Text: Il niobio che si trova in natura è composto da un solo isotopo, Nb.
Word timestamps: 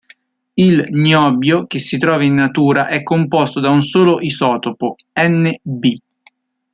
Il 0.55 0.83
niobio 0.95 1.67
che 1.67 1.77
si 1.77 1.99
trova 1.99 2.23
in 2.23 2.33
natura 2.33 2.87
è 2.87 3.03
composto 3.03 3.59
da 3.59 3.69
un 3.69 3.83
solo 3.83 4.19
isotopo, 4.19 4.95
Nb. 5.13 5.99